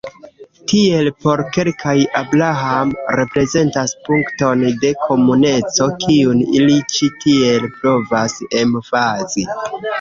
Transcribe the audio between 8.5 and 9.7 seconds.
emfazi.